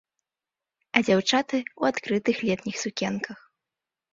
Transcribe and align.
А 0.99 1.01
дзяўчаты 1.07 1.57
ў 1.63 1.81
адкрытых 1.93 2.37
летніх 2.51 2.75
сукенках. 2.85 3.39